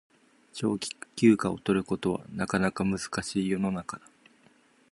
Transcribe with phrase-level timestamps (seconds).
[0.53, 4.07] 長期休暇を取ることはなかなか難しい世の中だ